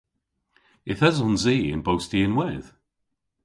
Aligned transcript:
Yth 0.91 1.05
esons 1.09 1.43
i 1.53 1.57
y'n 1.69 1.81
bosti 1.85 2.19
ynwedh. 2.27 2.67